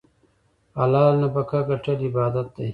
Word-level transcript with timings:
حلاله 0.79 1.15
نفقه 1.23 1.59
ګټل 1.69 1.97
عبادت 2.07 2.47
دی. 2.55 2.67